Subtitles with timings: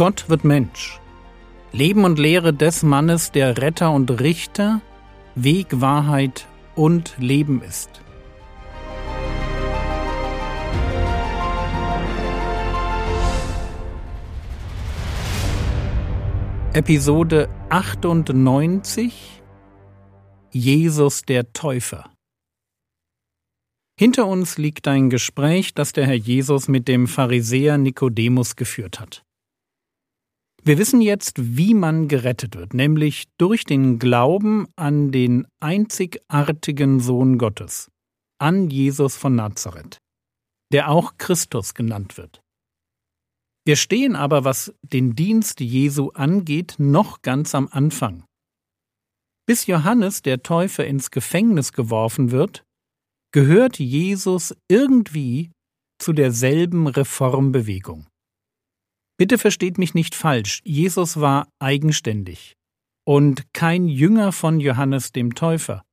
[0.00, 0.98] Gott wird Mensch.
[1.72, 4.80] Leben und Lehre des Mannes, der Retter und Richter,
[5.34, 8.00] Weg, Wahrheit und Leben ist.
[16.72, 19.42] Episode 98
[20.50, 22.10] Jesus der Täufer
[23.98, 29.24] Hinter uns liegt ein Gespräch, das der Herr Jesus mit dem Pharisäer Nikodemus geführt hat.
[30.62, 37.38] Wir wissen jetzt, wie man gerettet wird, nämlich durch den Glauben an den einzigartigen Sohn
[37.38, 37.90] Gottes,
[38.38, 39.98] an Jesus von Nazareth,
[40.70, 42.42] der auch Christus genannt wird.
[43.66, 48.24] Wir stehen aber, was den Dienst Jesu angeht, noch ganz am Anfang.
[49.46, 52.64] Bis Johannes der Täufer ins Gefängnis geworfen wird,
[53.32, 55.52] gehört Jesus irgendwie
[55.98, 58.09] zu derselben Reformbewegung.
[59.20, 62.56] Bitte versteht mich nicht falsch, Jesus war eigenständig
[63.06, 65.84] und kein Jünger von Johannes dem Täufer,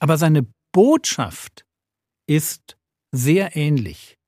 [0.00, 1.64] aber seine Botschaft
[2.28, 2.76] ist
[3.10, 4.18] sehr ähnlich.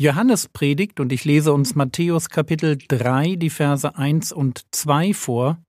[0.00, 5.62] Johannes predigt, und ich lese uns Matthäus Kapitel 3, die Verse 1 und 2 vor.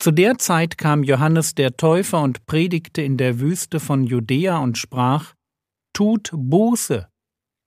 [0.00, 4.76] Zu der Zeit kam Johannes der Täufer und predigte in der Wüste von Judäa und
[4.76, 5.34] sprach,
[5.92, 7.11] Tut Buße,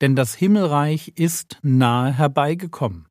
[0.02, 3.08] denn das Himmelreich ist nahe herbeigekommen.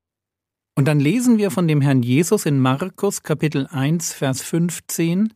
[0.77, 5.33] Und dann lesen wir von dem Herrn Jesus in Markus Kapitel 1 Vers 15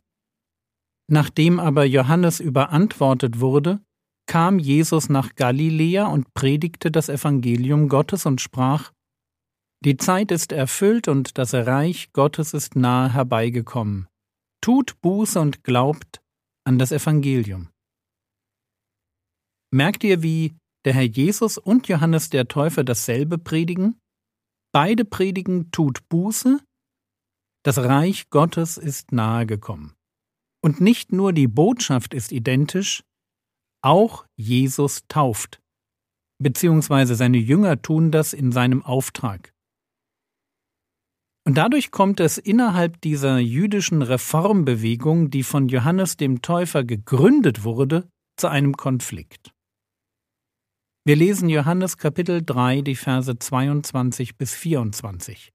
[1.10, 3.80] Nachdem aber Johannes überantwortet wurde,
[4.26, 8.92] kam Jesus nach Galiläa und predigte das Evangelium Gottes und sprach
[9.82, 14.06] Die Zeit ist erfüllt und das Reich Gottes ist nahe herbeigekommen.
[14.60, 16.20] Tut Buße und glaubt
[16.64, 17.70] an das Evangelium.
[19.70, 24.00] Merkt ihr, wie der Herr Jesus und Johannes der Täufer dasselbe predigen?
[24.72, 26.60] Beide predigen tut Buße,
[27.64, 29.94] das Reich Gottes ist nahe gekommen.
[30.62, 33.02] Und nicht nur die Botschaft ist identisch,
[33.82, 35.60] auch Jesus tauft,
[36.42, 39.52] beziehungsweise seine Jünger tun das in seinem Auftrag.
[41.46, 48.08] Und dadurch kommt es innerhalb dieser jüdischen Reformbewegung, die von Johannes dem Täufer gegründet wurde,
[48.36, 49.52] zu einem Konflikt.
[51.04, 55.52] Wir lesen Johannes Kapitel 3, die Verse 22 bis 24.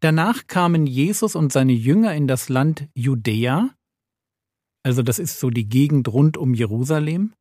[0.00, 3.74] Danach kamen Jesus und seine Jünger in das Land Judäa,
[4.84, 7.32] also das ist so die Gegend rund um Jerusalem,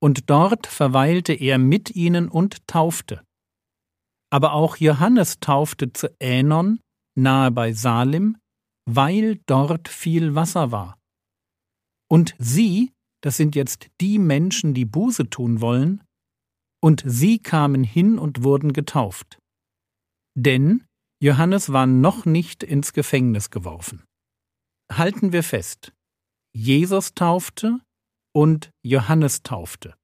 [0.00, 3.22] und dort verweilte er mit ihnen und taufte.
[4.30, 6.80] Aber auch Johannes taufte zu Änon,
[7.16, 8.38] nahe bei Salim,
[8.86, 10.98] weil dort viel Wasser war.
[12.10, 12.92] Und sie,
[13.24, 16.04] das sind jetzt die Menschen, die Buße tun wollen,
[16.82, 19.38] und sie kamen hin und wurden getauft.
[20.36, 20.84] Denn
[21.22, 24.04] Johannes war noch nicht ins Gefängnis geworfen.
[24.92, 25.94] Halten wir fest,
[26.54, 27.80] Jesus taufte
[28.34, 29.94] und Johannes taufte.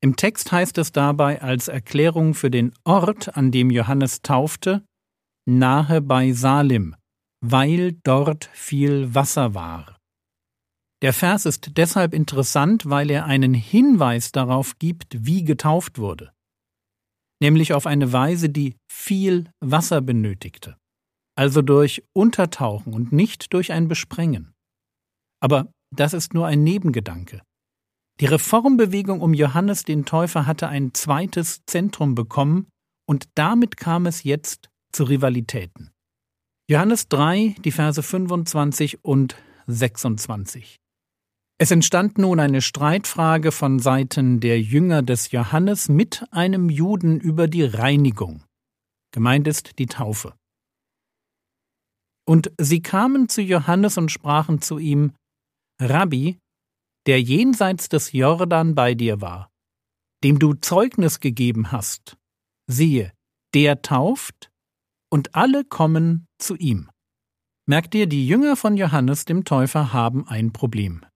[0.00, 4.84] Im Text heißt es dabei als Erklärung für den Ort, an dem Johannes taufte,
[5.44, 6.94] nahe bei Salim,
[7.40, 9.93] weil dort viel Wasser war.
[11.04, 16.32] Der Vers ist deshalb interessant, weil er einen Hinweis darauf gibt, wie getauft wurde,
[17.42, 20.78] nämlich auf eine Weise, die viel Wasser benötigte,
[21.36, 24.54] also durch Untertauchen und nicht durch ein Besprengen.
[25.42, 27.42] Aber das ist nur ein Nebengedanke.
[28.18, 32.66] Die Reformbewegung um Johannes den Täufer hatte ein zweites Zentrum bekommen,
[33.06, 35.90] und damit kam es jetzt zu Rivalitäten.
[36.66, 39.36] Johannes 3, die Verse 25 und
[39.66, 40.78] 26.
[41.56, 47.46] Es entstand nun eine Streitfrage von Seiten der Jünger des Johannes mit einem Juden über
[47.46, 48.42] die Reinigung.
[49.12, 50.34] Gemeint ist die Taufe.
[52.26, 55.12] Und sie kamen zu Johannes und sprachen zu ihm,
[55.80, 56.38] Rabbi,
[57.06, 59.50] der jenseits des Jordan bei dir war,
[60.24, 62.16] dem du Zeugnis gegeben hast,
[62.66, 63.12] siehe,
[63.54, 64.50] der tauft,
[65.10, 66.90] und alle kommen zu ihm.
[67.66, 71.06] Merkt ihr, die Jünger von Johannes dem Täufer haben ein Problem.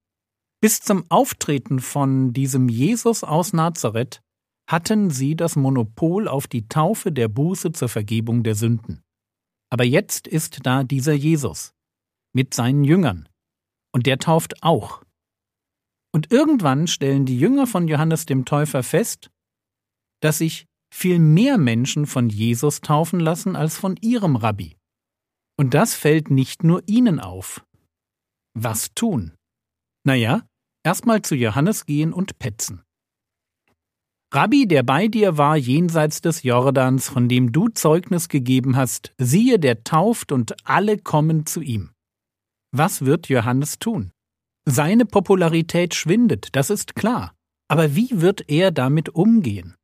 [0.61, 4.21] Bis zum Auftreten von diesem Jesus aus Nazareth
[4.69, 9.03] hatten sie das Monopol auf die Taufe der Buße zur Vergebung der Sünden.
[9.71, 11.75] Aber jetzt ist da dieser Jesus
[12.35, 13.29] mit seinen Jüngern,
[13.95, 15.03] und der tauft auch.
[16.13, 19.31] Und irgendwann stellen die Jünger von Johannes dem Täufer fest,
[20.21, 24.77] dass sich viel mehr Menschen von Jesus taufen lassen als von ihrem Rabbi.
[25.59, 27.65] Und das fällt nicht nur ihnen auf.
[28.55, 29.35] Was tun?
[30.05, 30.48] Naja,
[30.85, 32.83] erstmal zu Johannes gehen und petzen.
[34.33, 39.59] Rabbi, der bei dir war jenseits des Jordans, von dem du Zeugnis gegeben hast, siehe,
[39.59, 41.93] der tauft und alle kommen zu ihm.
[42.71, 44.13] Was wird Johannes tun?
[44.67, 47.35] Seine Popularität schwindet, das ist klar.
[47.69, 49.77] Aber wie wird er damit umgehen?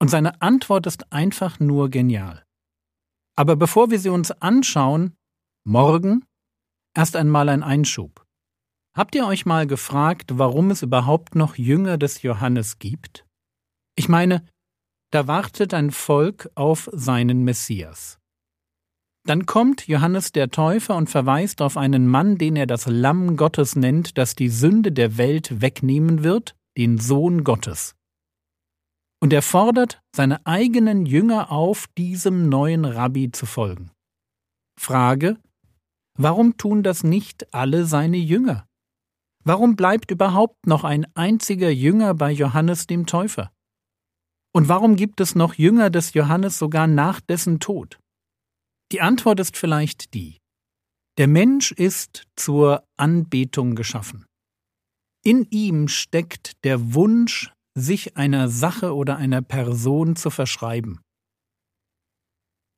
[0.00, 2.44] Und seine Antwort ist einfach nur genial.
[3.36, 5.16] Aber bevor wir sie uns anschauen,
[5.64, 6.24] morgen
[6.94, 8.25] erst einmal ein Einschub.
[8.96, 13.26] Habt ihr euch mal gefragt, warum es überhaupt noch Jünger des Johannes gibt?
[13.94, 14.46] Ich meine,
[15.12, 18.18] da wartet ein Volk auf seinen Messias.
[19.26, 23.76] Dann kommt Johannes der Täufer und verweist auf einen Mann, den er das Lamm Gottes
[23.76, 27.96] nennt, das die Sünde der Welt wegnehmen wird, den Sohn Gottes.
[29.20, 33.90] Und er fordert seine eigenen Jünger auf, diesem neuen Rabbi zu folgen.
[34.80, 35.36] Frage,
[36.16, 38.65] warum tun das nicht alle seine Jünger?
[39.46, 43.52] Warum bleibt überhaupt noch ein einziger Jünger bei Johannes dem Täufer?
[44.52, 48.00] Und warum gibt es noch Jünger des Johannes sogar nach dessen Tod?
[48.90, 50.38] Die Antwort ist vielleicht die.
[51.16, 54.26] Der Mensch ist zur Anbetung geschaffen.
[55.24, 61.00] In ihm steckt der Wunsch, sich einer Sache oder einer Person zu verschreiben.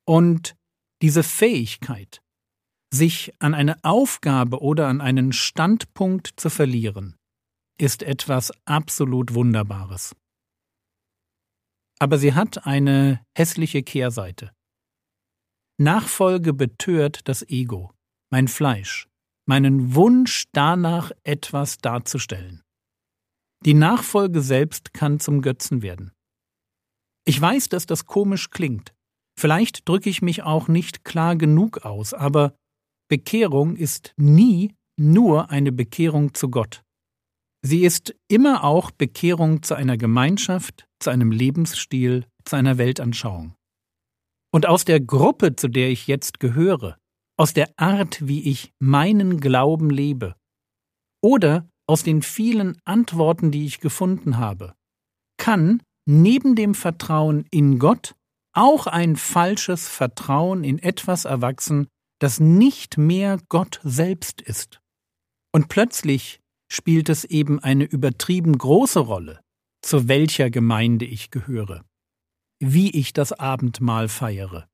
[0.05, 0.55] Und
[1.01, 2.21] diese Fähigkeit,
[2.91, 7.15] sich an eine Aufgabe oder an einen Standpunkt zu verlieren,
[7.79, 10.15] ist etwas absolut Wunderbares.
[11.99, 14.51] Aber sie hat eine hässliche Kehrseite.
[15.77, 17.93] Nachfolge betört das Ego,
[18.31, 19.07] mein Fleisch,
[19.45, 22.63] meinen Wunsch danach etwas darzustellen.
[23.65, 26.13] Die Nachfolge selbst kann zum Götzen werden.
[27.25, 28.93] Ich weiß, dass das komisch klingt.
[29.37, 32.55] Vielleicht drücke ich mich auch nicht klar genug aus, aber
[33.09, 36.83] Bekehrung ist nie nur eine Bekehrung zu Gott.
[37.61, 43.55] Sie ist immer auch Bekehrung zu einer Gemeinschaft, zu einem Lebensstil, zu einer Weltanschauung.
[44.53, 46.97] Und aus der Gruppe, zu der ich jetzt gehöre,
[47.37, 50.35] aus der Art, wie ich meinen Glauben lebe,
[51.21, 54.75] oder aus den vielen Antworten, die ich gefunden habe,
[55.37, 58.15] kann neben dem Vertrauen in Gott
[58.53, 61.87] auch ein falsches Vertrauen in etwas erwachsen,
[62.19, 64.81] das nicht mehr Gott selbst ist.
[65.51, 66.39] Und plötzlich
[66.71, 69.41] spielt es eben eine übertrieben große Rolle,
[69.81, 71.83] zu welcher Gemeinde ich gehöre,
[72.59, 74.67] wie ich das Abendmahl feiere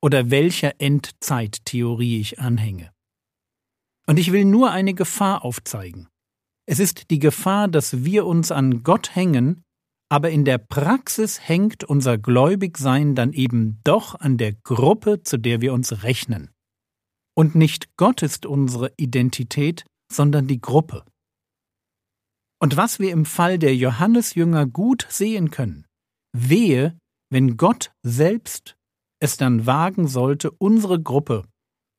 [0.00, 2.92] oder welcher Endzeittheorie ich anhänge.
[4.06, 6.08] Und ich will nur eine Gefahr aufzeigen.
[6.66, 9.64] Es ist die Gefahr, dass wir uns an Gott hängen,
[10.10, 15.60] aber in der Praxis hängt unser Gläubigsein dann eben doch an der Gruppe, zu der
[15.60, 16.50] wir uns rechnen.
[17.38, 21.04] Und nicht Gott ist unsere Identität, sondern die Gruppe.
[22.60, 25.86] Und was wir im Fall der Johannesjünger gut sehen können,
[26.32, 26.98] wehe,
[27.30, 28.76] wenn Gott selbst
[29.20, 31.44] es dann wagen sollte, unsere Gruppe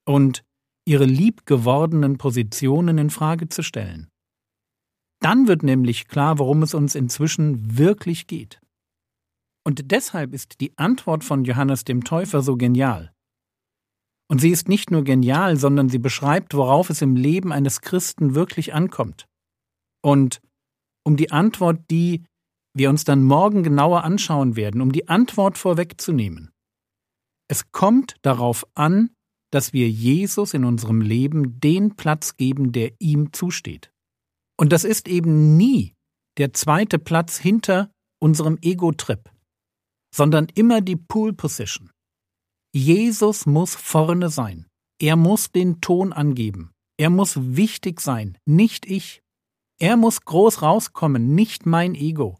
[0.05, 0.43] und
[0.85, 4.09] ihre liebgewordenen Positionen in Frage zu stellen.
[5.21, 8.59] Dann wird nämlich klar, worum es uns inzwischen wirklich geht.
[9.65, 13.13] Und deshalb ist die Antwort von Johannes dem Täufer so genial.
[14.29, 18.35] Und sie ist nicht nur genial, sondern sie beschreibt, worauf es im Leben eines Christen
[18.35, 19.25] wirklich ankommt.
[20.01, 20.39] Und
[21.03, 22.23] um die Antwort, die
[22.75, 26.51] wir uns dann morgen genauer anschauen werden, um die Antwort vorwegzunehmen.
[27.49, 29.09] Es kommt darauf an,
[29.51, 33.91] dass wir Jesus in unserem Leben den Platz geben, der ihm zusteht.
[34.57, 35.95] Und das ist eben nie
[36.37, 39.31] der zweite Platz hinter unserem Ego-Trip,
[40.13, 41.89] sondern immer die Pool Position.
[42.71, 44.67] Jesus muss vorne sein.
[45.01, 46.71] Er muss den Ton angeben.
[46.97, 49.21] Er muss wichtig sein, nicht ich.
[49.79, 52.37] Er muss groß rauskommen, nicht mein Ego.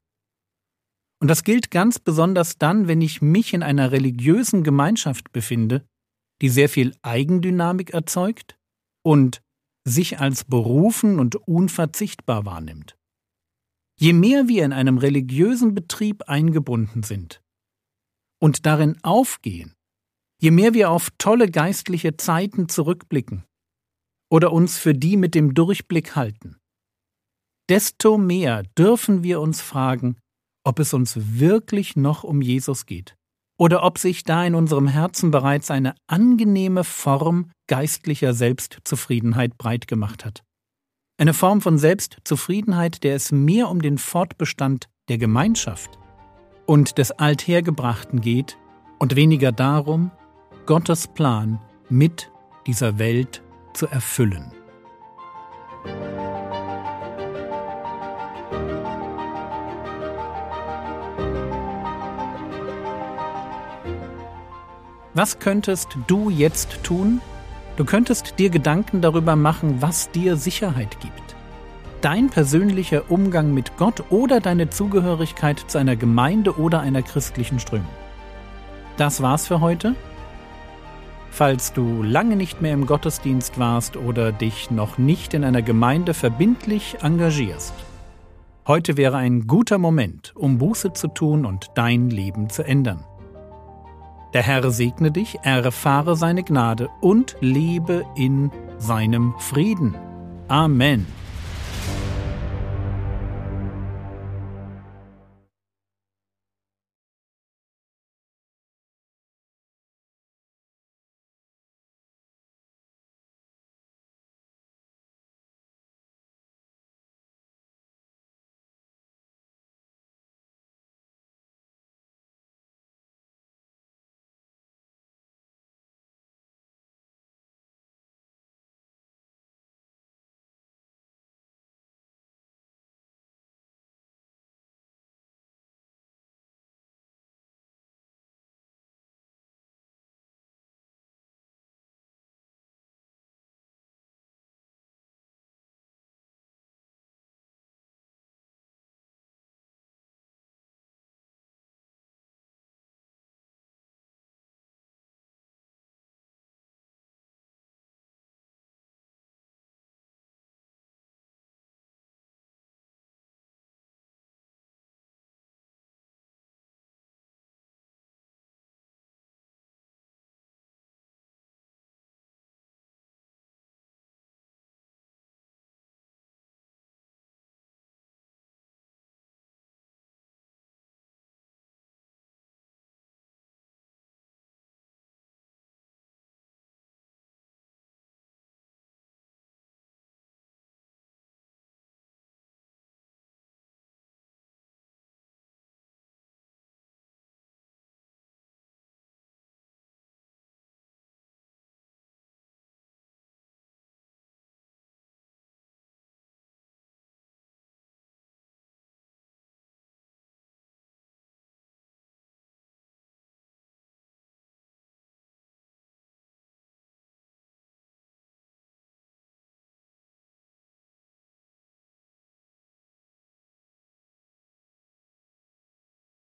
[1.21, 5.85] Und das gilt ganz besonders dann, wenn ich mich in einer religiösen Gemeinschaft befinde,
[6.41, 8.57] die sehr viel Eigendynamik erzeugt
[9.03, 9.41] und
[9.85, 12.97] sich als berufen und unverzichtbar wahrnimmt.
[13.97, 17.41] Je mehr wir in einem religiösen Betrieb eingebunden sind
[18.41, 19.75] und darin aufgehen,
[20.41, 23.43] Je mehr wir auf tolle geistliche Zeiten zurückblicken
[24.31, 26.57] oder uns für die mit dem Durchblick halten,
[27.69, 30.17] desto mehr dürfen wir uns fragen,
[30.63, 33.15] ob es uns wirklich noch um Jesus geht
[33.59, 40.23] oder ob sich da in unserem Herzen bereits eine angenehme Form geistlicher Selbstzufriedenheit breit gemacht
[40.23, 40.43] hat.
[41.17, 45.99] Eine Form von Selbstzufriedenheit, der es mehr um den Fortbestand der Gemeinschaft
[46.65, 48.57] und des Althergebrachten geht
[48.99, 50.11] und weniger darum,
[50.65, 52.31] Gottes Plan mit
[52.67, 53.41] dieser Welt
[53.73, 54.51] zu erfüllen.
[65.13, 67.19] Was könntest du jetzt tun?
[67.75, 71.35] Du könntest dir Gedanken darüber machen, was dir Sicherheit gibt.
[72.01, 77.89] Dein persönlicher Umgang mit Gott oder deine Zugehörigkeit zu einer Gemeinde oder einer christlichen Strömung.
[78.95, 79.95] Das war's für heute.
[81.39, 86.13] Falls du lange nicht mehr im Gottesdienst warst oder dich noch nicht in einer Gemeinde
[86.13, 87.73] verbindlich engagierst,
[88.67, 93.05] heute wäre ein guter Moment, um Buße zu tun und dein Leben zu ändern.
[94.33, 99.95] Der Herr segne dich, erfahre seine Gnade und lebe in seinem Frieden.
[100.49, 101.07] Amen.